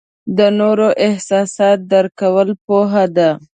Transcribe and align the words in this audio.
د 0.37 0.39
نورو 0.59 0.87
احساسات 1.07 1.79
درک 1.91 2.13
کول 2.21 2.49
پوهه 2.65 3.05
ده. 3.17 3.29